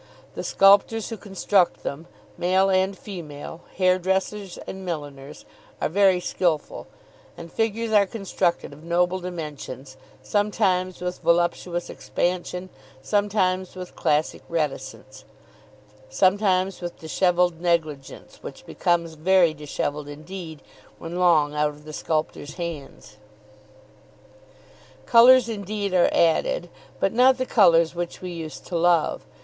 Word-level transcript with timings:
The 0.33 0.43
sculptors 0.43 1.09
who 1.09 1.15
construct 1.17 1.83
them, 1.83 2.07
male 2.35 2.71
and 2.71 2.97
female, 2.97 3.61
hairdressers 3.77 4.57
and 4.65 4.83
milliners, 4.83 5.45
are 5.79 5.89
very 5.89 6.19
skilful, 6.19 6.87
and 7.37 7.51
figures 7.51 7.91
are 7.91 8.07
constructed 8.07 8.73
of 8.73 8.83
noble 8.83 9.19
dimensions, 9.19 9.97
sometimes 10.23 11.01
with 11.01 11.19
voluptuous 11.19 11.87
expansion, 11.87 12.69
sometimes 13.03 13.75
with 13.75 13.95
classic 13.95 14.41
reticence, 14.49 15.23
sometimes 16.09 16.81
with 16.81 16.97
dishevelled 16.97 17.61
negligence 17.61 18.39
which 18.41 18.65
becomes 18.65 19.13
very 19.13 19.53
dishevelled 19.53 20.07
indeed 20.07 20.63
when 20.97 21.19
long 21.19 21.53
out 21.53 21.69
of 21.69 21.85
the 21.85 21.93
sculptors' 21.93 22.55
hands. 22.55 23.17
Colours 25.05 25.47
indeed 25.47 25.93
are 25.93 26.09
added, 26.11 26.71
but 26.99 27.13
not 27.13 27.37
the 27.37 27.45
colours 27.45 27.93
which 27.93 28.19
we 28.19 28.31
used 28.31 28.65
to 28.65 28.75
love. 28.75 29.27